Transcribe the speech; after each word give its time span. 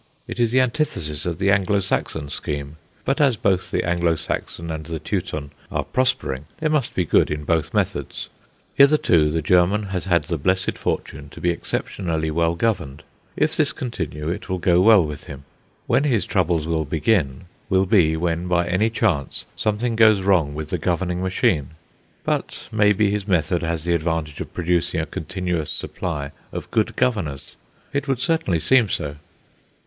It 0.27 0.39
is 0.39 0.51
the 0.51 0.61
antithesis 0.61 1.27
of 1.27 1.37
the 1.37 1.51
Anglo 1.51 1.79
Saxon 1.79 2.31
scheme; 2.31 2.77
but 3.05 3.21
as 3.21 3.37
both 3.37 3.69
the 3.69 3.83
Anglo 3.83 4.15
Saxon 4.15 4.71
and 4.71 4.83
the 4.87 4.97
Teuton 4.97 5.51
are 5.71 5.83
prospering, 5.83 6.45
there 6.59 6.71
must 6.71 6.95
be 6.95 7.05
good 7.05 7.29
in 7.29 7.43
both 7.43 7.71
methods. 7.71 8.27
Hitherto, 8.73 9.29
the 9.29 9.43
German 9.43 9.83
has 9.83 10.05
had 10.05 10.23
the 10.23 10.39
blessed 10.39 10.75
fortune 10.75 11.29
to 11.29 11.39
be 11.39 11.51
exceptionally 11.51 12.31
well 12.31 12.55
governed; 12.55 13.03
if 13.37 13.55
this 13.55 13.73
continue, 13.73 14.27
it 14.29 14.49
will 14.49 14.57
go 14.57 14.81
well 14.81 15.05
with 15.05 15.25
him. 15.25 15.43
When 15.85 16.03
his 16.05 16.25
troubles 16.25 16.65
will 16.65 16.83
begin 16.83 17.43
will 17.69 17.85
be 17.85 18.17
when 18.17 18.47
by 18.47 18.67
any 18.67 18.89
chance 18.89 19.45
something 19.55 19.95
goes 19.95 20.21
wrong 20.21 20.55
with 20.55 20.71
the 20.71 20.79
governing 20.79 21.21
machine. 21.21 21.75
But 22.23 22.67
maybe 22.71 23.11
his 23.11 23.27
method 23.27 23.61
has 23.61 23.83
the 23.83 23.93
advantage 23.93 24.41
of 24.41 24.51
producing 24.51 24.99
a 24.99 25.05
continuous 25.05 25.71
supply 25.71 26.31
of 26.51 26.71
good 26.71 26.95
governors; 26.95 27.55
it 27.93 28.07
would 28.07 28.19
certainly 28.19 28.59
seem 28.59 28.89
so. 28.89 29.17